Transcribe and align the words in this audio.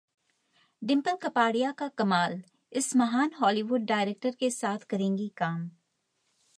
डिंपल 0.81 1.15
कपाड़िया 1.15 1.71
का 1.71 1.87
कमाल, 1.87 2.41
इस 2.71 2.95
महान 2.95 3.31
हॉलीवुड 3.41 3.81
डायरेक्टर 3.81 4.35
के 4.39 4.49
साथ 4.49 4.77
करेंगी 4.77 5.27
काम 5.37 5.69